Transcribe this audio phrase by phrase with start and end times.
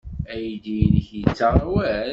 [0.33, 2.09] Aydi-nnek yettaɣ awal?